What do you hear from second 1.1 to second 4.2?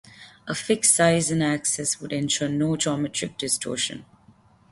and axis would ensure no geometric distortion.